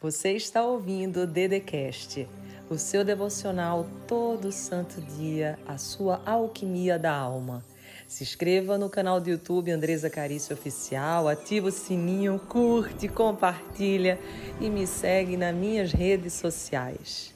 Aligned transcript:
Você 0.00 0.34
está 0.34 0.64
ouvindo 0.64 1.22
o 1.22 1.26
Dedecast, 1.26 2.28
o 2.70 2.78
seu 2.78 3.04
devocional 3.04 3.84
todo 4.06 4.52
santo 4.52 5.00
dia, 5.00 5.58
a 5.66 5.76
sua 5.76 6.22
alquimia 6.24 6.96
da 6.96 7.12
alma. 7.12 7.64
Se 8.06 8.22
inscreva 8.22 8.78
no 8.78 8.88
canal 8.88 9.20
do 9.20 9.28
YouTube 9.28 9.72
Andresa 9.72 10.08
Carício 10.08 10.54
Oficial, 10.54 11.26
ativa 11.26 11.66
o 11.66 11.72
sininho, 11.72 12.38
curte, 12.38 13.08
compartilha 13.08 14.20
e 14.60 14.70
me 14.70 14.86
segue 14.86 15.36
nas 15.36 15.52
minhas 15.52 15.90
redes 15.90 16.34
sociais. 16.34 17.34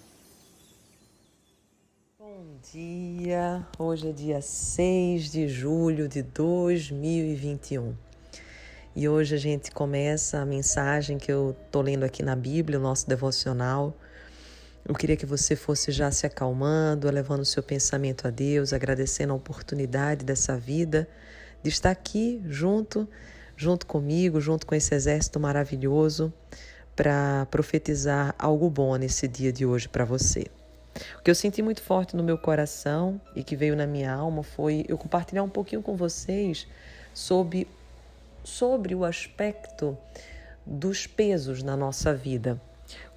Bom 2.16 2.58
dia! 2.72 3.66
Hoje 3.76 4.10
é 4.10 4.12
dia 4.12 4.40
6 4.40 5.32
de 5.32 5.48
julho 5.48 6.08
de 6.08 6.22
2021. 6.22 8.11
E 8.94 9.08
hoje 9.08 9.34
a 9.34 9.38
gente 9.38 9.70
começa 9.70 10.38
a 10.38 10.44
mensagem 10.44 11.16
que 11.16 11.32
eu 11.32 11.56
tô 11.70 11.80
lendo 11.80 12.04
aqui 12.04 12.22
na 12.22 12.36
Bíblia, 12.36 12.78
o 12.78 12.82
nosso 12.82 13.08
devocional. 13.08 13.96
Eu 14.86 14.94
queria 14.94 15.16
que 15.16 15.24
você 15.24 15.56
fosse 15.56 15.90
já 15.90 16.10
se 16.10 16.26
acalmando, 16.26 17.08
elevando 17.08 17.40
o 17.40 17.46
seu 17.46 17.62
pensamento 17.62 18.28
a 18.28 18.30
Deus, 18.30 18.74
agradecendo 18.74 19.32
a 19.32 19.36
oportunidade 19.36 20.26
dessa 20.26 20.58
vida 20.58 21.08
de 21.62 21.70
estar 21.70 21.90
aqui 21.90 22.42
junto, 22.46 23.08
junto 23.56 23.86
comigo, 23.86 24.42
junto 24.42 24.66
com 24.66 24.74
esse 24.74 24.94
exército 24.94 25.40
maravilhoso 25.40 26.30
para 26.94 27.46
profetizar 27.50 28.34
algo 28.38 28.68
bom 28.68 28.96
nesse 28.96 29.26
dia 29.26 29.50
de 29.50 29.64
hoje 29.64 29.88
para 29.88 30.04
você. 30.04 30.44
O 31.18 31.22
que 31.22 31.30
eu 31.30 31.34
senti 31.34 31.62
muito 31.62 31.80
forte 31.80 32.14
no 32.14 32.22
meu 32.22 32.36
coração 32.36 33.18
e 33.34 33.42
que 33.42 33.56
veio 33.56 33.74
na 33.74 33.86
minha 33.86 34.12
alma 34.12 34.42
foi 34.42 34.84
eu 34.86 34.98
compartilhar 34.98 35.42
um 35.42 35.48
pouquinho 35.48 35.80
com 35.80 35.96
vocês 35.96 36.66
sobre 37.14 37.66
sobre 38.44 38.94
o 38.94 39.04
aspecto 39.04 39.96
dos 40.64 41.06
pesos 41.06 41.62
na 41.62 41.76
nossa 41.76 42.14
vida. 42.14 42.60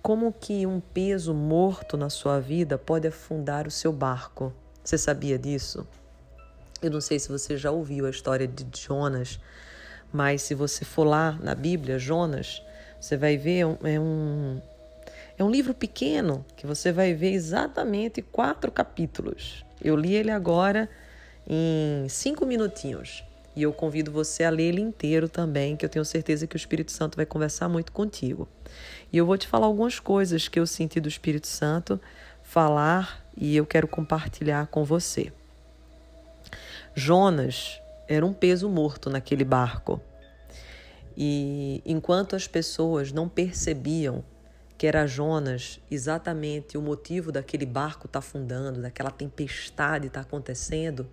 Como 0.02 0.32
que 0.32 0.66
um 0.66 0.80
peso 0.80 1.34
morto 1.34 1.98
na 1.98 2.10
sua 2.10 2.40
vida 2.40 2.78
pode 2.78 3.08
afundar 3.08 3.68
o 3.68 3.72
seu 3.72 3.92
barco? 3.92 4.54
Você 4.84 4.98
sabia 4.98 5.38
disso? 5.38 5.88
Eu 6.82 6.92
não 6.92 7.02
sei 7.02 7.18
se 7.18 7.30
você 7.30 7.58
já 7.58 7.72
ouviu 7.72 8.06
a 8.06 8.10
história 8.10 8.48
de 8.48 8.66
Jonas, 8.80 9.40
mas 10.14 10.44
se 10.44 10.54
você 10.54 10.86
for 10.86 11.04
lá 11.04 11.32
na 11.42 11.56
Bíblia, 11.56 11.98
Jonas, 11.98 12.62
você 13.02 13.18
vai 13.18 13.38
ver 13.38 13.62
é 13.84 14.00
um 14.00 14.62
é 15.38 15.44
um 15.44 15.50
livro 15.50 15.74
pequeno 15.74 16.46
que 16.56 16.66
você 16.66 16.92
vai 16.92 17.14
ver 17.14 17.32
exatamente 17.32 18.22
quatro 18.22 18.72
capítulos. 18.72 19.66
Eu 19.84 19.98
li 19.98 20.16
ele 20.16 20.32
agora 20.32 20.90
em 21.46 22.08
cinco 22.08 22.46
minutinhos. 22.46 23.25
E 23.56 23.64
eu 23.64 23.72
convido 23.72 24.12
você 24.12 24.44
a 24.44 24.50
ler 24.50 24.70
ele 24.70 24.82
inteiro 24.82 25.30
também, 25.30 25.76
que 25.78 25.86
eu 25.86 25.90
tenho 25.90 26.04
certeza 26.04 26.46
que 26.46 26.56
o 26.56 26.58
Espírito 26.58 26.92
Santo 26.92 27.16
vai 27.16 27.26
conversar 27.26 27.70
muito 27.70 27.92
contigo. 27.92 28.48
E 29.12 29.18
eu 29.18 29.26
vou 29.26 29.38
te 29.38 29.48
falar 29.48 29.68
algumas 29.68 30.00
coisas 30.00 30.48
que 30.48 30.60
eu 30.60 30.68
senti 30.68 31.00
do 31.00 31.08
Espírito 31.08 31.48
Santo 31.48 32.00
falar 32.44 33.26
e 33.38 33.56
eu 33.56 33.66
quero 33.66 33.88
compartilhar 33.88 34.68
com 34.68 34.84
você. 34.84 35.32
Jonas 36.94 37.82
era 38.08 38.26
um 38.26 38.34
peso 38.34 38.70
morto 38.70 39.10
naquele 39.10 39.44
barco. 39.44 40.02
E 41.18 41.82
enquanto 41.86 42.36
as 42.36 42.48
pessoas 42.48 43.12
não 43.12 43.30
percebiam 43.30 44.24
que 44.78 44.86
era 44.86 45.08
Jonas 45.08 45.80
exatamente 45.90 46.78
o 46.78 46.82
motivo 46.82 47.32
daquele 47.32 47.66
barco 47.66 48.08
estar 48.08 48.20
tá 48.20 48.26
afundando, 48.26 48.82
daquela 48.82 49.12
tempestade 49.12 50.08
estar 50.08 50.22
tá 50.22 50.28
acontecendo, 50.28 51.08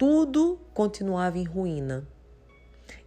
tudo 0.00 0.58
continuava 0.72 1.36
em 1.36 1.44
ruína. 1.44 2.08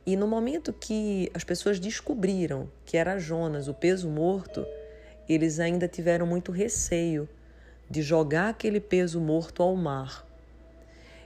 E 0.05 0.15
no 0.15 0.27
momento 0.27 0.71
que 0.71 1.27
as 1.33 1.43
pessoas 1.43 1.79
descobriram 1.79 2.69
que 2.85 2.97
era 2.97 3.17
Jonas, 3.17 3.67
o 3.67 3.73
peso 3.73 4.07
morto, 4.07 4.63
eles 5.27 5.59
ainda 5.59 5.87
tiveram 5.87 6.27
muito 6.27 6.51
receio 6.51 7.27
de 7.89 8.03
jogar 8.03 8.49
aquele 8.49 8.79
peso 8.79 9.19
morto 9.19 9.63
ao 9.63 9.75
mar. 9.75 10.23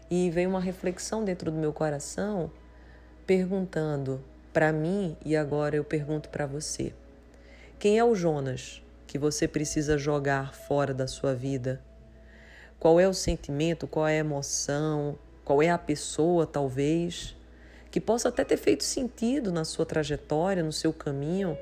E 0.09 0.29
veio 0.29 0.51
uma 0.51 0.61
reflexão 0.61 1.25
dentro 1.25 1.51
do 1.51 1.57
meu 1.57 1.73
coração 1.73 2.49
perguntando 3.25 4.23
para 4.53 4.71
mim 4.71 5.17
e 5.25 5.35
agora 5.35 5.75
eu 5.75 5.83
pergunto 5.83 6.29
para 6.29 6.45
você: 6.45 6.93
quem 7.77 7.99
é 7.99 8.05
o 8.05 8.15
Jonas 8.15 8.81
que 9.05 9.17
você 9.17 9.49
precisa 9.49 9.97
jogar 9.97 10.55
fora 10.55 10.93
da 10.93 11.07
sua 11.07 11.35
vida? 11.35 11.81
Qual 12.79 13.01
é 13.01 13.07
o 13.07 13.13
sentimento, 13.13 13.85
qual 13.85 14.07
é 14.07 14.13
a 14.13 14.19
emoção, 14.19 15.19
qual 15.47 15.63
é 15.63 15.69
a 15.69 15.77
pessoa, 15.77 16.45
talvez, 16.45 17.33
que 17.89 18.01
possa 18.01 18.27
até 18.27 18.43
ter 18.43 18.57
feito 18.57 18.83
sentido 18.83 19.49
na 19.49 19.63
sua 19.63 19.85
trajetória, 19.85 20.61
no 20.61 20.73
seu 20.73 20.91
caminho, 20.91 21.57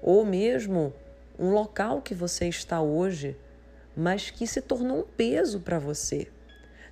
ou 0.00 0.24
mesmo 0.24 0.90
um 1.38 1.50
local 1.50 2.00
que 2.00 2.14
você 2.14 2.48
está 2.48 2.80
hoje, 2.80 3.36
mas 3.94 4.30
que 4.30 4.46
se 4.46 4.62
tornou 4.62 5.00
um 5.00 5.02
peso 5.02 5.60
para 5.60 5.78
você. 5.78 6.28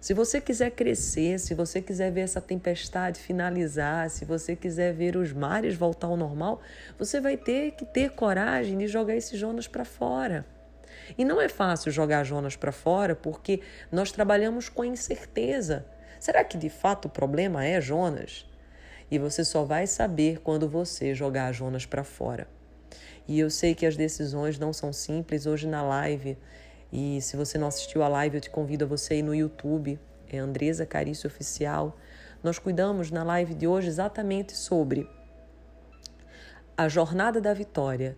Se 0.02 0.12
você 0.12 0.38
quiser 0.38 0.72
crescer, 0.72 1.40
se 1.40 1.54
você 1.54 1.80
quiser 1.80 2.12
ver 2.12 2.20
essa 2.20 2.42
tempestade 2.42 3.20
finalizar, 3.20 4.10
se 4.10 4.26
você 4.26 4.54
quiser 4.54 4.92
ver 4.92 5.16
os 5.16 5.32
mares 5.32 5.76
voltar 5.76 6.08
ao 6.08 6.16
normal, 6.16 6.60
você 6.98 7.22
vai 7.22 7.38
ter 7.38 7.70
que 7.70 7.86
ter 7.86 8.10
coragem 8.10 8.76
de 8.76 8.86
jogar 8.86 9.16
esse 9.16 9.34
Jonas 9.34 9.66
para 9.66 9.86
fora. 9.86 10.44
E 11.16 11.24
não 11.24 11.40
é 11.40 11.48
fácil 11.48 11.90
jogar 11.90 12.22
Jonas 12.22 12.54
para 12.54 12.70
fora 12.70 13.16
porque 13.16 13.62
nós 13.90 14.12
trabalhamos 14.12 14.68
com 14.68 14.82
a 14.82 14.86
incerteza. 14.86 15.86
Será 16.20 16.42
que 16.44 16.58
de 16.58 16.68
fato 16.68 17.06
o 17.06 17.10
problema 17.10 17.64
é 17.64 17.80
Jonas? 17.80 18.46
E 19.10 19.18
você 19.18 19.44
só 19.44 19.64
vai 19.64 19.86
saber 19.86 20.40
quando 20.40 20.68
você 20.68 21.14
jogar 21.14 21.52
Jonas 21.52 21.86
para 21.86 22.04
fora. 22.04 22.46
E 23.26 23.38
eu 23.38 23.50
sei 23.50 23.74
que 23.74 23.86
as 23.86 23.96
decisões 23.96 24.58
não 24.58 24.72
são 24.72 24.92
simples 24.92 25.46
hoje 25.46 25.66
na 25.66 25.82
live. 25.82 26.36
E 26.92 27.20
se 27.20 27.36
você 27.36 27.58
não 27.58 27.68
assistiu 27.68 28.02
a 28.02 28.08
live, 28.08 28.36
eu 28.36 28.40
te 28.40 28.50
convido 28.50 28.84
a 28.84 28.88
você 28.88 29.16
ir 29.16 29.22
no 29.22 29.34
YouTube, 29.34 29.98
é 30.28 30.38
Andresa 30.38 30.86
Carício 30.86 31.26
Oficial. 31.26 31.96
Nós 32.42 32.58
cuidamos 32.58 33.10
na 33.10 33.22
live 33.22 33.54
de 33.54 33.66
hoje 33.66 33.88
exatamente 33.88 34.56
sobre 34.56 35.08
a 36.76 36.88
jornada 36.88 37.40
da 37.40 37.52
vitória, 37.52 38.16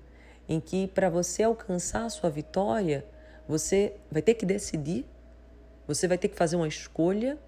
em 0.49 0.61
que 0.61 0.87
para 0.89 1.09
você 1.09 1.43
alcançar 1.43 2.05
a 2.05 2.11
sua 2.11 2.29
vitória, 2.29 3.05
você 3.49 3.95
vai 4.11 4.23
ter 4.23 4.35
que 4.35 4.45
decidir, 4.45 5.07
você 5.87 6.07
vai 6.07 6.19
ter 6.19 6.29
que 6.29 6.37
fazer 6.37 6.57
uma 6.57 6.69
escolha 6.69 7.39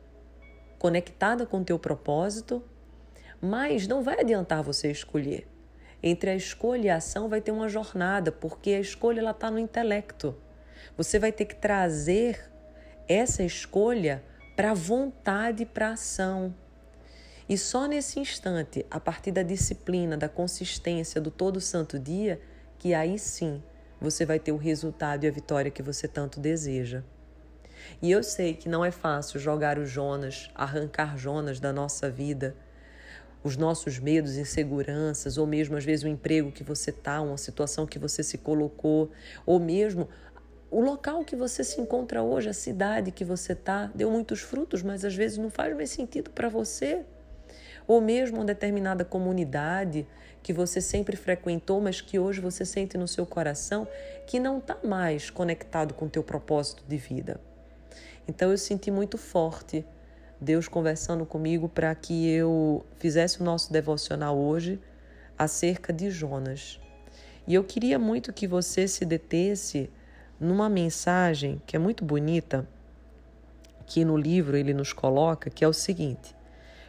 conectada 0.82 1.46
com 1.46 1.60
o 1.60 1.64
teu 1.64 1.78
propósito, 1.78 2.60
mas 3.40 3.86
não 3.86 4.02
vai 4.02 4.18
adiantar 4.18 4.64
você 4.64 4.90
escolher. 4.90 5.46
Entre 6.02 6.28
a 6.28 6.34
escolha 6.34 6.86
e 6.86 6.90
a 6.90 6.96
ação 6.96 7.28
vai 7.28 7.40
ter 7.40 7.52
uma 7.52 7.68
jornada, 7.68 8.32
porque 8.32 8.70
a 8.70 8.80
escolha 8.80 9.30
está 9.30 9.48
no 9.48 9.60
intelecto. 9.60 10.34
Você 10.96 11.20
vai 11.20 11.30
ter 11.30 11.44
que 11.44 11.54
trazer 11.54 12.50
essa 13.06 13.44
escolha 13.44 14.24
para 14.56 14.72
a 14.72 14.74
vontade, 14.74 15.64
para 15.64 15.90
a 15.90 15.92
ação. 15.92 16.52
E 17.48 17.56
só 17.56 17.86
nesse 17.86 18.18
instante, 18.18 18.84
a 18.90 18.98
partir 18.98 19.30
da 19.30 19.44
disciplina, 19.44 20.16
da 20.16 20.28
consistência 20.28 21.20
do 21.20 21.30
todo 21.30 21.60
santo 21.60 21.96
dia, 21.96 22.40
que 22.76 22.92
aí 22.92 23.20
sim 23.20 23.62
você 24.00 24.26
vai 24.26 24.40
ter 24.40 24.50
o 24.50 24.56
resultado 24.56 25.22
e 25.22 25.28
a 25.28 25.30
vitória 25.30 25.70
que 25.70 25.80
você 25.80 26.08
tanto 26.08 26.40
deseja. 26.40 27.04
E 28.00 28.10
eu 28.10 28.22
sei 28.22 28.54
que 28.54 28.68
não 28.68 28.84
é 28.84 28.90
fácil 28.90 29.38
jogar 29.38 29.78
o 29.78 29.86
Jonas, 29.86 30.50
arrancar 30.54 31.16
Jonas 31.16 31.60
da 31.60 31.72
nossa 31.72 32.10
vida, 32.10 32.54
os 33.44 33.56
nossos 33.56 33.98
medos, 33.98 34.36
inseguranças, 34.36 35.36
ou 35.36 35.46
mesmo 35.46 35.76
às 35.76 35.84
vezes 35.84 36.04
o 36.04 36.08
emprego 36.08 36.52
que 36.52 36.62
você 36.62 36.90
está, 36.90 37.20
uma 37.20 37.36
situação 37.36 37.86
que 37.86 37.98
você 37.98 38.22
se 38.22 38.38
colocou, 38.38 39.10
ou 39.44 39.58
mesmo 39.58 40.08
o 40.70 40.80
local 40.80 41.22
que 41.22 41.36
você 41.36 41.62
se 41.62 41.80
encontra 41.80 42.22
hoje, 42.22 42.48
a 42.48 42.54
cidade 42.54 43.10
que 43.10 43.24
você 43.24 43.52
está, 43.52 43.90
deu 43.94 44.10
muitos 44.10 44.40
frutos, 44.40 44.82
mas 44.82 45.04
às 45.04 45.14
vezes 45.14 45.36
não 45.36 45.50
faz 45.50 45.76
mais 45.76 45.90
sentido 45.90 46.30
para 46.30 46.48
você. 46.48 47.04
Ou 47.86 48.00
mesmo 48.00 48.38
uma 48.38 48.44
determinada 48.44 49.04
comunidade 49.04 50.06
que 50.42 50.52
você 50.52 50.80
sempre 50.80 51.14
frequentou, 51.14 51.78
mas 51.78 52.00
que 52.00 52.18
hoje 52.18 52.40
você 52.40 52.64
sente 52.64 52.96
no 52.96 53.06
seu 53.06 53.26
coração 53.26 53.86
que 54.26 54.40
não 54.40 54.58
está 54.58 54.78
mais 54.82 55.28
conectado 55.28 55.92
com 55.92 56.06
o 56.06 56.10
teu 56.10 56.22
propósito 56.22 56.82
de 56.88 56.96
vida. 56.96 57.38
Então 58.26 58.50
eu 58.50 58.58
senti 58.58 58.90
muito 58.90 59.18
forte 59.18 59.84
Deus 60.42 60.66
conversando 60.66 61.24
comigo 61.24 61.68
para 61.68 61.94
que 61.94 62.28
eu 62.28 62.84
fizesse 62.98 63.40
o 63.40 63.44
nosso 63.44 63.72
devocional 63.72 64.36
hoje 64.36 64.80
acerca 65.38 65.92
de 65.92 66.10
Jonas. 66.10 66.80
E 67.46 67.54
eu 67.54 67.62
queria 67.62 67.96
muito 67.96 68.32
que 68.32 68.48
você 68.48 68.88
se 68.88 69.04
detesse 69.04 69.88
numa 70.40 70.68
mensagem 70.68 71.62
que 71.64 71.76
é 71.76 71.78
muito 71.78 72.04
bonita, 72.04 72.68
que 73.86 74.04
no 74.04 74.16
livro 74.16 74.56
ele 74.56 74.74
nos 74.74 74.92
coloca, 74.92 75.48
que 75.48 75.64
é 75.64 75.68
o 75.68 75.72
seguinte: 75.72 76.34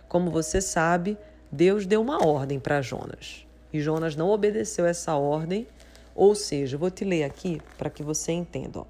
Como 0.07 0.31
você 0.31 0.59
sabe, 0.59 1.15
Deus 1.51 1.85
deu 1.85 2.01
uma 2.01 2.25
ordem 2.25 2.59
para 2.59 2.81
Jonas. 2.81 3.45
E 3.71 3.79
Jonas 3.79 4.15
não 4.15 4.29
obedeceu 4.29 4.85
essa 4.87 5.15
ordem, 5.15 5.67
ou 6.15 6.33
seja, 6.33 6.75
vou 6.75 6.89
te 6.89 7.05
ler 7.05 7.23
aqui 7.23 7.61
para 7.77 7.91
que 7.91 8.01
você 8.01 8.31
entenda. 8.31 8.79
Ó. 8.79 8.85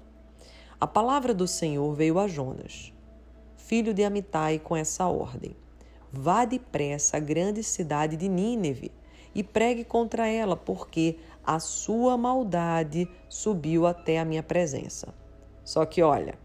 A 0.84 0.86
palavra 0.86 1.32
do 1.32 1.48
Senhor 1.48 1.94
veio 1.94 2.18
a 2.18 2.28
Jonas, 2.28 2.92
filho 3.56 3.94
de 3.94 4.04
Amitai, 4.04 4.58
com 4.58 4.76
essa 4.76 5.06
ordem: 5.06 5.56
Vá 6.12 6.44
depressa 6.44 7.16
à 7.16 7.20
grande 7.20 7.62
cidade 7.62 8.18
de 8.18 8.28
Nínive 8.28 8.92
e 9.34 9.42
pregue 9.42 9.82
contra 9.82 10.28
ela, 10.28 10.58
porque 10.58 11.16
a 11.42 11.58
sua 11.58 12.18
maldade 12.18 13.08
subiu 13.30 13.86
até 13.86 14.18
a 14.18 14.26
minha 14.26 14.42
presença. 14.42 15.14
Só 15.64 15.86
que 15.86 16.02
olha, 16.02 16.38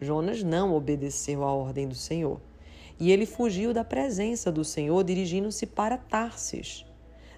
Jonas 0.00 0.40
não 0.40 0.72
obedeceu 0.72 1.42
à 1.42 1.52
ordem 1.52 1.88
do 1.88 1.96
Senhor. 1.96 2.40
E 2.96 3.10
ele 3.10 3.26
fugiu 3.26 3.74
da 3.74 3.82
presença 3.82 4.52
do 4.52 4.64
Senhor, 4.64 5.02
dirigindo-se 5.02 5.66
para 5.66 5.98
Tarsis. 5.98 6.86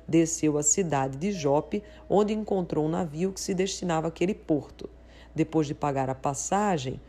Desceu 0.06 0.58
à 0.58 0.62
cidade 0.62 1.16
de 1.16 1.32
Jope, 1.32 1.82
onde 2.10 2.34
encontrou 2.34 2.84
um 2.84 2.90
navio 2.90 3.32
que 3.32 3.40
se 3.40 3.54
destinava 3.54 4.08
àquele 4.08 4.34
porto. 4.34 4.90
Depois 5.34 5.67
de 5.67 5.75
pagar 5.75 6.11
a 6.11 6.14
passagem, 6.14 7.00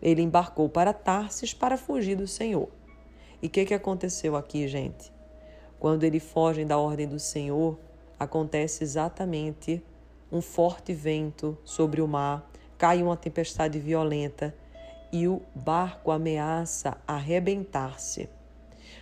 ele 0.00 0.22
embarcou 0.22 0.68
para 0.68 0.92
Tarsis 0.92 1.54
para 1.54 1.76
fugir 1.76 2.16
do 2.16 2.26
Senhor. 2.26 2.68
E 3.42 3.46
o 3.46 3.50
que, 3.50 3.64
que 3.64 3.74
aconteceu 3.74 4.36
aqui, 4.36 4.66
gente? 4.68 5.12
Quando 5.78 6.04
eles 6.04 6.22
fogem 6.22 6.66
da 6.66 6.78
ordem 6.78 7.08
do 7.08 7.18
Senhor, 7.18 7.78
acontece 8.18 8.84
exatamente 8.84 9.82
um 10.30 10.40
forte 10.40 10.92
vento 10.92 11.58
sobre 11.64 12.00
o 12.00 12.08
mar, 12.08 12.48
cai 12.78 13.02
uma 13.02 13.16
tempestade 13.16 13.78
violenta 13.78 14.54
e 15.12 15.28
o 15.28 15.42
barco 15.54 16.10
ameaça 16.10 16.96
arrebentar-se. 17.06 18.28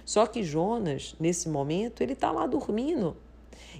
Só 0.04 0.26
que 0.26 0.42
Jonas, 0.42 1.14
nesse 1.20 1.48
momento, 1.48 2.02
ele 2.02 2.14
está 2.14 2.32
lá 2.32 2.46
dormindo. 2.46 3.16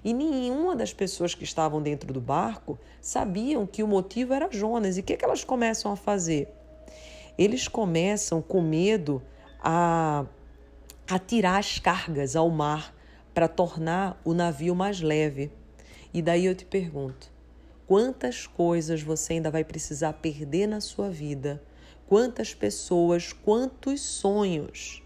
E 0.04 0.12
nenhuma 0.12 0.74
das 0.74 0.92
pessoas 0.92 1.34
que 1.34 1.44
estavam 1.44 1.82
dentro 1.82 2.12
do 2.12 2.20
barco 2.20 2.78
sabiam 3.00 3.66
que 3.66 3.82
o 3.82 3.88
motivo 3.88 4.32
era 4.32 4.48
Jonas. 4.50 4.96
E 4.96 5.00
o 5.00 5.02
que, 5.02 5.16
que 5.16 5.24
elas 5.24 5.44
começam 5.44 5.92
a 5.92 5.96
fazer? 5.96 6.48
Eles 7.36 7.68
começam 7.68 8.40
com 8.40 8.60
medo 8.60 9.22
a, 9.62 10.24
a 11.08 11.18
tirar 11.18 11.58
as 11.58 11.78
cargas 11.78 12.36
ao 12.36 12.48
mar 12.48 12.94
para 13.34 13.48
tornar 13.48 14.20
o 14.24 14.32
navio 14.34 14.74
mais 14.74 15.00
leve. 15.00 15.50
E 16.12 16.20
daí 16.22 16.46
eu 16.46 16.54
te 16.54 16.64
pergunto: 16.64 17.30
quantas 17.86 18.46
coisas 18.46 19.02
você 19.02 19.34
ainda 19.34 19.50
vai 19.50 19.64
precisar 19.64 20.14
perder 20.14 20.66
na 20.66 20.80
sua 20.80 21.10
vida 21.10 21.62
quantas 22.10 22.52
pessoas, 22.52 23.32
quantos 23.32 24.00
sonhos, 24.00 25.00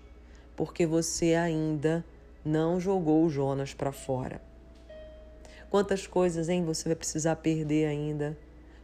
porque 0.57 0.87
você 0.87 1.35
ainda 1.35 2.03
não 2.43 2.81
jogou 2.81 3.29
Jonas 3.29 3.75
para 3.75 3.93
fora. 3.93 4.41
Quantas 5.75 6.07
coisas, 6.07 6.49
hein, 6.49 6.65
você 6.65 6.89
vai 6.89 6.95
precisar 6.95 7.35
perder 7.35 7.87
ainda? 7.87 8.39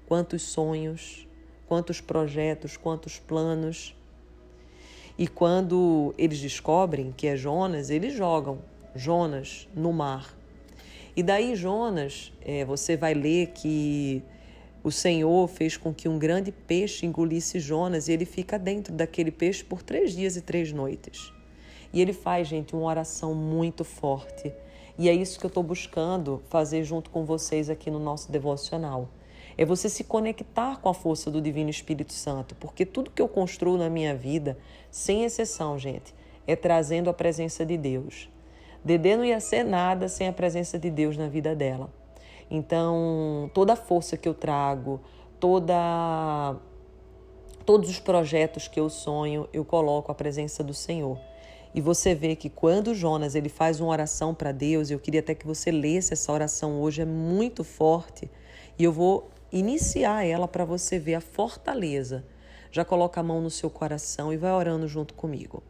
Quantos 0.09 0.43
sonhos, 0.43 1.25
quantos 1.69 2.01
projetos, 2.01 2.77
quantos 2.77 3.17
planos. 3.17 3.95
E 5.17 5.29
quando 5.29 6.13
eles 6.19 6.41
descobrem 6.41 7.15
que 7.17 7.29
é 7.29 7.37
Jonas, 7.37 7.91
eles 7.91 8.13
jogam 8.13 8.59
Jonas 8.93 9.69
no 9.73 9.93
mar. 9.93 10.37
E 11.15 11.23
daí 11.23 11.55
Jonas, 11.55 12.33
é, 12.43 12.65
você 12.65 12.97
vai 12.97 13.15
ler 13.15 13.53
que 13.55 14.21
o 14.83 14.91
Senhor 14.91 15.47
fez 15.47 15.77
com 15.77 15.95
que 15.95 16.09
um 16.09 16.19
grande 16.19 16.51
peixe 16.51 17.07
engolisse 17.07 17.61
Jonas 17.61 18.09
e 18.09 18.13
ele 18.15 18.25
fica 18.25 18.59
dentro 18.59 18.93
daquele 18.93 19.31
peixe 19.31 19.63
por 19.63 19.81
três 19.81 20.13
dias 20.13 20.35
e 20.35 20.41
três 20.41 20.73
noites. 20.73 21.33
E 21.93 22.01
ele 22.01 22.13
faz, 22.13 22.49
gente, 22.49 22.75
uma 22.75 22.87
oração 22.87 23.33
muito 23.33 23.85
forte. 23.85 24.53
E 25.01 25.09
é 25.09 25.15
isso 25.15 25.41
que 25.41 25.47
eu 25.47 25.49
estou 25.49 25.63
buscando 25.63 26.43
fazer 26.51 26.85
junto 26.85 27.09
com 27.09 27.25
vocês 27.25 27.71
aqui 27.71 27.91
no 27.91 27.99
nosso 27.99 28.31
devocional. 28.31 29.09
É 29.57 29.65
você 29.65 29.89
se 29.89 30.05
conectar 30.05 30.79
com 30.79 30.91
a 30.91 30.93
força 30.93 31.31
do 31.31 31.41
Divino 31.41 31.71
Espírito 31.71 32.13
Santo, 32.13 32.55
porque 32.57 32.85
tudo 32.85 33.11
que 33.11 33.23
eu 33.23 33.27
construo 33.27 33.79
na 33.79 33.89
minha 33.89 34.15
vida, 34.15 34.59
sem 34.91 35.25
exceção, 35.25 35.79
gente, 35.79 36.15
é 36.47 36.55
trazendo 36.55 37.09
a 37.09 37.15
presença 37.15 37.65
de 37.65 37.79
Deus. 37.79 38.29
Dedê 38.85 39.17
não 39.17 39.25
ia 39.25 39.41
ser 39.41 39.65
nada 39.65 40.07
sem 40.07 40.29
a 40.29 40.35
presença 40.35 40.79
de 40.79 40.91
Deus 40.91 41.17
na 41.17 41.29
vida 41.29 41.57
dela. 41.57 41.91
Então, 42.51 43.51
toda 43.55 43.73
a 43.73 43.77
força 43.77 44.19
que 44.19 44.29
eu 44.29 44.35
trago, 44.35 45.01
toda 45.41 46.57
todos 47.65 47.89
os 47.89 47.99
projetos 47.99 48.69
que 48.69 48.79
eu 48.79 48.91
sonho, 48.91 49.49
eu 49.51 49.65
coloco 49.65 50.13
a 50.13 50.15
presença 50.15 50.63
do 50.63 50.75
Senhor. 50.75 51.19
E 51.75 51.81
você 51.81 52.15
vê 52.15 52.35
que 52.35 52.51
quando 52.51 52.95
Jonas 52.95 53.35
ele 53.35 53.49
faz 53.49 53.81
uma 53.81 53.91
oração 53.91 54.35
para 54.35 54.51
Deus, 54.51 54.91
eu 54.91 54.99
queria 54.99 55.21
até 55.21 55.35
que 55.35 55.47
você 55.47 55.71
lesse 55.71 56.13
essa 56.13 56.33
oração 56.33 56.81
hoje, 56.81 57.03
é 57.03 57.05
muito 57.05 57.63
forte, 57.63 58.29
e 58.79 58.85
eu 58.85 58.93
vou 58.93 59.31
iniciar 59.53 60.25
ela 60.25 60.49
para 60.49 60.65
você 60.65 60.99
ver 60.99 61.15
a 61.15 61.21
fortaleza. 61.21 62.25
Já 62.73 62.85
coloca 62.85 63.21
a 63.21 63.23
mão 63.23 63.41
no 63.41 63.51
seu 63.51 63.69
coração 63.69 64.33
e 64.33 64.37
vai 64.37 64.53
orando 64.53 64.87
junto 64.89 65.15
comigo. 65.15 65.63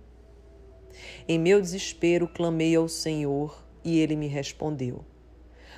Em 1.29 1.39
meu 1.39 1.61
desespero 1.61 2.29
clamei 2.29 2.75
ao 2.75 2.89
Senhor 2.89 3.63
e 3.85 3.99
ele 3.99 4.17
me 4.17 4.27
respondeu. 4.27 5.05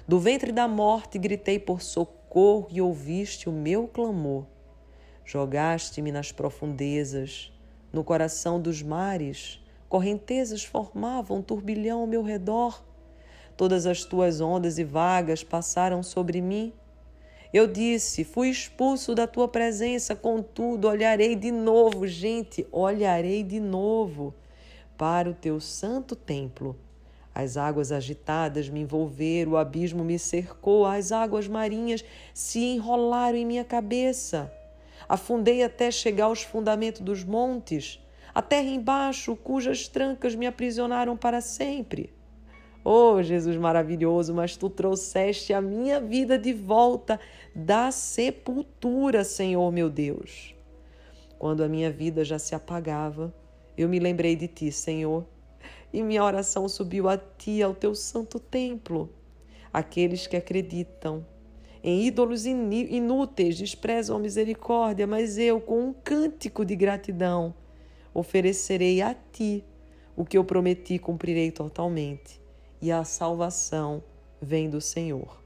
Do 0.07 0.19
ventre 0.19 0.51
da 0.51 0.67
morte 0.67 1.19
gritei 1.19 1.59
por 1.59 1.81
socorro 1.81 2.67
e 2.71 2.81
ouviste 2.81 3.49
o 3.49 3.53
meu 3.53 3.87
clamor. 3.87 4.47
Jogaste-me 5.25 6.11
nas 6.11 6.33
profundezas, 6.33 7.53
no 7.93 8.03
coração 8.03 8.61
dos 8.61 8.83
mares, 8.83 9.62
correntezas 9.93 10.65
formavam 10.65 11.37
um 11.37 11.43
turbilhão 11.43 12.01
ao 12.01 12.07
meu 12.07 12.23
redor. 12.23 12.83
Todas 13.59 13.85
as 13.85 14.07
tuas 14.07 14.41
ondas 14.41 14.79
e 14.79 14.85
vagas 14.85 15.45
passaram 15.45 16.03
sobre 16.03 16.41
mim. 16.41 16.73
Eu 17.53 17.67
disse: 17.67 18.25
Fui 18.25 18.49
expulso 18.49 19.15
da 19.15 19.27
tua 19.27 19.47
presença, 19.49 20.17
contudo, 20.17 20.89
olharei 20.89 21.37
de 21.37 21.51
novo, 21.51 22.07
gente, 22.07 22.67
olharei 22.73 23.43
de 23.43 23.61
novo 23.61 24.35
para 24.97 25.29
o 25.29 25.35
teu 25.35 25.61
santo 25.61 26.17
templo 26.17 26.75
as 27.35 27.57
águas 27.57 27.93
agitadas 27.93 28.69
me 28.69 28.81
envolveram, 28.81 29.53
o 29.53 29.57
abismo 29.57 30.05
me 30.05 30.19
cercou, 30.19 30.85
as 30.85 31.13
águas 31.13 31.49
marinhas 31.49 32.05
se 32.35 32.59
enrolaram 32.59 33.39
em 33.39 33.47
minha 33.47 33.65
cabeça. 33.65 34.53
Afundei 35.09 35.63
até 35.63 35.91
chegar 35.91 36.27
aos 36.27 36.43
fundamentos 36.43 37.01
dos 37.01 37.25
montes, 37.25 37.99
a 38.35 38.41
terra 38.43 38.69
embaixo, 38.69 39.37
cujas 39.37 39.89
trancas 39.89 40.35
me 40.35 40.47
aprisionaram 40.47 41.17
para 41.17 41.41
sempre. 41.41 42.13
Oh, 42.85 43.23
Jesus 43.23 43.57
maravilhoso, 43.57 44.35
mas 44.35 44.57
tu 44.57 44.69
trouxeste 44.69 45.53
a 45.53 45.61
minha 45.61 46.01
vida 46.01 46.39
de 46.39 46.53
volta 46.53 47.21
da 47.55 47.91
sepultura, 47.91 49.23
Senhor 49.23 49.71
meu 49.71 49.89
Deus. 49.89 50.55
Quando 51.39 51.63
a 51.63 51.69
minha 51.69 51.91
vida 51.91 52.25
já 52.25 52.39
se 52.39 52.55
apagava, 52.55 53.33
eu 53.77 53.89
me 53.89 53.99
lembrei 53.99 54.35
de 54.35 54.49
ti, 54.49 54.73
Senhor 54.73 55.27
e 55.93 56.03
minha 56.03 56.25
oração 56.25 56.69
subiu 56.69 57.09
a 57.09 57.19
ti, 57.19 57.63
ao 57.63 57.75
teu 57.75 57.95
santo 57.95 58.41
templo. 58.41 59.11
Aqueles 59.73 60.27
que 60.27 60.37
acreditam 60.37 61.27
em 61.85 62.07
ídolos 62.07 62.47
inúteis 62.47 63.59
desprezam 63.59 64.17
a 64.17 64.21
misericórdia, 64.21 65.07
mas 65.07 65.37
eu, 65.37 65.61
com 65.61 65.89
um 65.89 65.93
cântico 65.93 66.65
de 66.65 66.77
gratidão, 66.77 67.55
oferecerei 68.15 69.01
a 69.03 69.15
ti 69.15 69.65
o 70.17 70.25
que 70.25 70.37
eu 70.37 70.45
prometi, 70.45 70.99
cumprirei 70.99 71.51
totalmente. 71.51 72.41
E 72.81 72.91
a 72.91 73.05
salvação 73.05 74.03
vem 74.41 74.69
do 74.69 74.81
Senhor. 74.81 75.41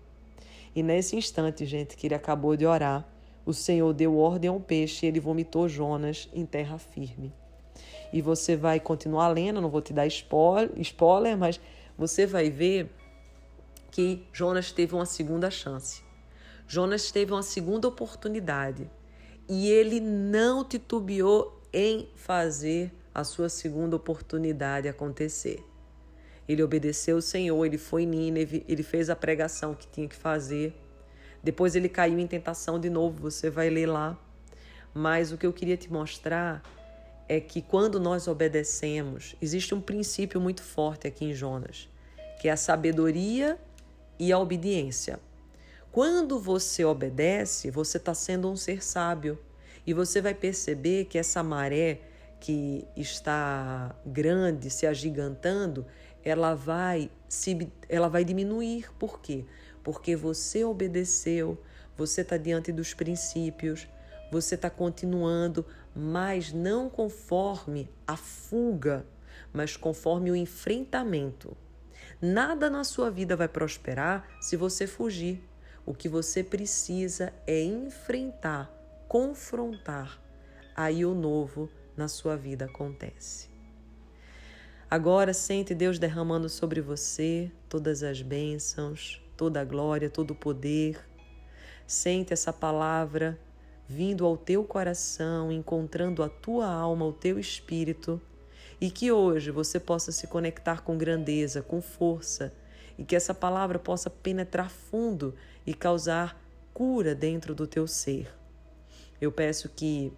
E 0.75 0.83
nesse 0.83 1.17
instante, 1.17 1.65
gente, 1.65 1.97
que 1.97 2.07
ele 2.07 2.15
acabou 2.15 2.57
de 2.57 2.67
orar, 2.67 3.07
o 3.45 3.53
Senhor 3.53 3.93
deu 3.93 4.17
ordem 4.19 4.51
ao 4.51 4.59
peixe 4.59 5.07
e 5.07 5.09
ele 5.09 5.21
vomitou 5.21 5.69
Jonas 5.69 6.29
em 6.33 6.45
terra 6.45 6.79
firme 6.79 7.33
e 8.13 8.23
você 8.23 8.57
vai 8.57 8.81
continuar 8.81 9.29
lendo, 9.29 9.61
não 9.61 9.71
vou 9.71 9.83
te 9.83 9.93
dar 9.93 10.07
spoiler, 10.07 11.37
mas 11.37 11.61
você 11.97 12.27
vai 12.27 12.51
ver 12.51 12.91
que 13.91 14.27
Jonas 14.33 14.73
teve 14.73 14.95
uma 14.95 15.07
segunda 15.07 15.51
chance. 15.51 16.03
Jonas 16.67 17.11
teve 17.11 17.33
uma 17.33 17.43
segunda 17.43 17.87
oportunidade 17.89 18.91
e 19.49 19.69
ele 19.69 20.01
não 20.01 20.65
titubeou 20.65 21.56
em 21.79 22.09
fazer 22.15 22.91
a 23.15 23.23
sua 23.23 23.51
segunda 23.51 23.97
oportunidade 23.97 24.89
acontecer. 24.89 25.63
Ele 26.49 26.63
obedeceu 26.63 27.19
o 27.19 27.23
Senhor, 27.23 27.63
ele 27.67 27.77
foi 27.77 28.05
em 28.05 28.07
Nínive, 28.07 28.65
ele 28.67 28.83
fez 28.83 29.11
a 29.11 29.15
pregação 29.15 29.75
que 29.75 29.87
tinha 29.87 30.09
que 30.09 30.17
fazer. 30.17 30.75
Depois 31.43 31.77
ele 31.77 31.91
caiu 31.91 32.19
em 32.19 32.27
tentação 32.27 32.81
de 32.81 32.89
novo, 32.89 33.21
você 33.21 33.51
vai 33.51 33.69
ler 33.69 33.85
lá. 33.85 34.19
Mas 34.95 35.33
o 35.33 35.37
que 35.37 35.45
eu 35.45 35.53
queria 35.53 35.77
te 35.77 35.93
mostrar 35.93 36.63
é 37.29 37.41
que 37.41 37.61
quando 37.61 38.01
nós 38.01 38.27
obedecemos, 38.27 39.37
existe 39.43 39.75
um 39.75 39.81
princípio 39.83 40.41
muito 40.41 40.63
forte 40.63 41.07
aqui 41.07 41.27
em 41.27 41.35
Jonas, 41.35 41.91
que 42.41 42.49
é 42.49 42.53
a 42.53 42.57
sabedoria 42.57 43.59
e 44.19 44.33
a 44.33 44.39
obediência. 44.39 45.21
Quando 45.93 46.39
você 46.39 46.87
obedece, 46.87 47.71
você 47.71 47.99
está 47.99 48.15
sendo 48.15 48.51
um 48.51 48.57
ser 48.57 48.83
sábio 48.83 49.39
e 49.87 49.95
você 49.95 50.21
vai 50.21 50.35
perceber 50.35 51.05
que 51.05 51.19
essa 51.19 51.43
maré 51.43 52.01
que 52.41 52.87
está 52.97 53.95
grande, 54.05 54.69
se 54.69 54.87
agigantando, 54.87 55.87
ela 56.25 56.55
vai 56.55 57.11
se, 57.29 57.71
ela 57.89 58.09
vai 58.09 58.25
diminuir. 58.25 58.93
Por 58.99 59.21
quê? 59.21 59.45
Porque 59.83 60.17
você 60.17 60.65
obedeceu, 60.65 61.63
você 61.97 62.23
está 62.23 62.37
diante 62.37 62.73
dos 62.73 62.93
princípios, 62.93 63.89
você 64.31 64.57
está 64.57 64.69
continuando, 64.69 65.65
mas 65.95 66.53
não 66.53 66.91
conforme 66.91 67.89
a 68.07 68.17
fuga, 68.17 69.07
mas 69.53 69.77
conforme 69.77 70.31
o 70.31 70.37
enfrentamento. 70.37 71.57
Nada 72.21 72.69
na 72.69 72.83
sua 72.83 73.11
vida 73.11 73.37
vai 73.37 73.49
prosperar 73.49 74.27
se 74.41 74.57
você 74.57 74.87
fugir. 74.87 75.43
O 75.85 75.95
que 75.95 76.09
você 76.09 76.43
precisa 76.43 77.33
é 77.47 77.63
enfrentar, 77.63 78.76
confrontar. 79.09 80.21
Aí 80.75 81.05
o 81.05 81.15
novo 81.15 81.69
na 81.97 82.09
sua 82.09 82.37
vida 82.37 82.67
acontece. 82.67 83.49
Agora 84.89 85.33
sente 85.33 85.75
Deus 85.75 85.99
derramando 85.99 86.49
sobre 86.49 86.81
você 86.81 87.51
todas 87.69 88.03
as 88.03 88.23
bênçãos, 88.23 89.21
toda 89.37 89.61
a 89.61 89.65
glória, 89.65 90.09
todo 90.09 90.31
o 90.31 90.35
poder. 90.35 91.01
Sente 91.87 92.33
essa 92.33 92.53
palavra 92.53 93.39
vindo 93.89 94.25
ao 94.25 94.37
teu 94.37 94.65
coração, 94.65 95.51
encontrando 95.51 96.23
a 96.23 96.29
tua 96.29 96.67
alma, 96.67 97.05
o 97.05 97.13
teu 97.13 97.39
espírito, 97.39 98.21
e 98.81 98.91
que 98.91 99.11
hoje 99.11 99.51
você 99.51 99.81
possa 99.81 100.13
se 100.13 100.27
conectar 100.27 100.83
com 100.83 100.99
grandeza, 100.99 101.63
com 101.63 101.81
força, 101.81 102.53
e 102.99 103.05
que 103.05 103.17
essa 103.17 103.33
palavra 103.33 103.79
possa 103.79 104.11
penetrar 104.11 104.71
fundo 104.71 105.35
e 105.67 105.73
causar 105.73 106.41
cura 106.75 107.15
dentro 107.15 107.55
do 107.55 107.67
teu 107.67 107.87
ser. 107.87 108.33
Eu 109.21 109.33
peço 109.33 109.69
que 109.69 110.13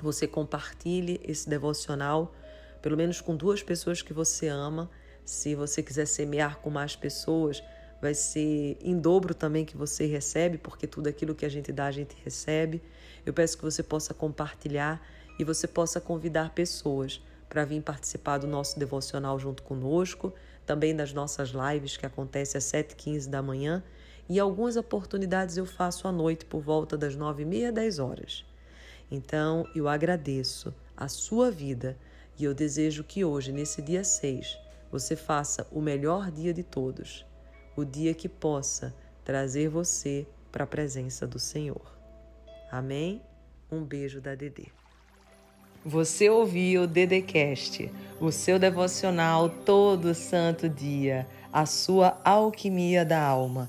você 0.00 0.26
compartilhe 0.26 1.20
esse 1.24 1.48
devocional 1.48 2.34
pelo 2.82 2.96
menos 2.96 3.20
com 3.20 3.36
duas 3.36 3.62
pessoas 3.62 4.02
que 4.02 4.12
você 4.12 4.48
ama. 4.48 4.90
Se 5.24 5.54
você 5.54 5.82
quiser 5.82 6.06
semear 6.06 6.58
com 6.58 6.68
mais 6.68 6.96
pessoas, 6.96 7.62
vai 8.02 8.12
ser 8.12 8.76
em 8.80 8.98
dobro 8.98 9.32
também 9.32 9.64
que 9.64 9.76
você 9.76 10.04
recebe, 10.04 10.58
porque 10.58 10.88
tudo 10.88 11.06
aquilo 11.06 11.32
que 11.32 11.46
a 11.46 11.48
gente 11.48 11.70
dá, 11.70 11.86
a 11.86 11.92
gente 11.92 12.16
recebe. 12.24 12.82
Eu 13.24 13.32
peço 13.32 13.56
que 13.56 13.62
você 13.62 13.84
possa 13.84 14.12
compartilhar 14.12 15.00
e 15.38 15.44
você 15.44 15.68
possa 15.68 16.00
convidar 16.00 16.50
pessoas 16.50 17.22
para 17.48 17.64
vir 17.64 17.80
participar 17.82 18.38
do 18.38 18.48
nosso 18.48 18.78
devocional 18.78 19.38
junto 19.38 19.62
conosco, 19.62 20.34
também 20.66 20.96
das 20.96 21.12
nossas 21.12 21.50
lives 21.50 21.96
que 21.96 22.04
acontecem 22.04 22.58
às 22.58 22.64
7h15 22.64 23.28
da 23.28 23.40
manhã 23.40 23.82
e 24.28 24.38
algumas 24.38 24.76
oportunidades 24.76 25.56
eu 25.56 25.66
faço 25.66 26.06
à 26.08 26.12
noite 26.12 26.44
por 26.44 26.60
volta 26.60 26.96
das 26.96 27.16
9h30, 27.16 27.70
10 27.70 27.98
horas. 27.98 28.44
Então, 29.10 29.66
eu 29.74 29.88
agradeço 29.88 30.74
a 30.96 31.08
sua 31.08 31.50
vida 31.50 31.96
e 32.38 32.44
eu 32.44 32.54
desejo 32.54 33.04
que 33.04 33.24
hoje, 33.24 33.52
nesse 33.52 33.82
dia 33.82 34.04
6, 34.04 34.58
você 34.90 35.16
faça 35.16 35.66
o 35.70 35.80
melhor 35.80 36.30
dia 36.30 36.52
de 36.52 36.62
todos, 36.62 37.24
o 37.76 37.84
dia 37.84 38.14
que 38.14 38.28
possa 38.28 38.94
trazer 39.24 39.68
você 39.68 40.26
para 40.50 40.64
a 40.64 40.66
presença 40.66 41.26
do 41.26 41.38
Senhor. 41.38 41.80
Amém? 42.70 43.22
Um 43.70 43.82
beijo 43.82 44.20
da 44.20 44.34
Dedê. 44.34 44.66
Você 45.84 46.30
ouviu 46.30 46.82
o 46.82 46.86
Dedecast, 46.86 47.90
o 48.20 48.30
seu 48.30 48.58
devocional 48.58 49.48
todo 49.48 50.14
santo 50.14 50.68
dia, 50.68 51.26
a 51.52 51.66
sua 51.66 52.20
alquimia 52.24 53.04
da 53.04 53.20
alma. 53.20 53.68